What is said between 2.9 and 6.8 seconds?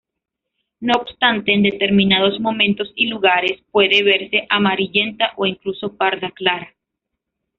y lugares puede verse amarillenta o incluso parda clara.